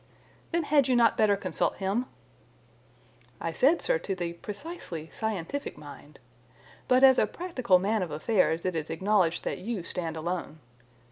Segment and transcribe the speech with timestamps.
[0.51, 2.07] "Then had you not better consult him?"
[3.39, 6.17] "I said, sir, to the precisely scientific mind.
[6.87, 10.57] But as a practical man of affairs it is acknowledged that you stand alone.